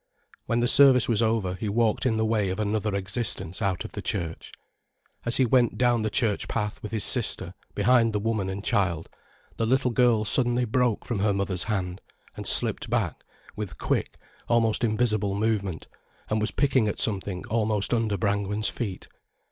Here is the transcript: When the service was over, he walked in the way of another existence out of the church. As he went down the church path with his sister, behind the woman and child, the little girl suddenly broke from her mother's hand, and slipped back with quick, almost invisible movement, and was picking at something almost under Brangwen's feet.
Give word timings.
When 0.47 0.61
the 0.61 0.67
service 0.67 1.07
was 1.07 1.21
over, 1.21 1.53
he 1.53 1.69
walked 1.69 2.07
in 2.07 2.17
the 2.17 2.25
way 2.25 2.49
of 2.49 2.59
another 2.59 2.95
existence 2.95 3.61
out 3.61 3.85
of 3.85 3.91
the 3.91 4.01
church. 4.01 4.51
As 5.27 5.37
he 5.37 5.45
went 5.45 5.77
down 5.77 6.01
the 6.01 6.09
church 6.09 6.47
path 6.47 6.81
with 6.81 6.91
his 6.91 7.03
sister, 7.03 7.53
behind 7.75 8.11
the 8.11 8.19
woman 8.19 8.49
and 8.49 8.63
child, 8.63 9.09
the 9.57 9.67
little 9.67 9.91
girl 9.91 10.25
suddenly 10.25 10.65
broke 10.65 11.05
from 11.05 11.19
her 11.19 11.33
mother's 11.33 11.65
hand, 11.65 12.01
and 12.35 12.47
slipped 12.47 12.89
back 12.89 13.23
with 13.55 13.77
quick, 13.77 14.17
almost 14.49 14.83
invisible 14.83 15.35
movement, 15.35 15.87
and 16.31 16.41
was 16.41 16.49
picking 16.49 16.87
at 16.87 16.99
something 16.99 17.45
almost 17.45 17.93
under 17.93 18.17
Brangwen's 18.17 18.69
feet. 18.69 19.07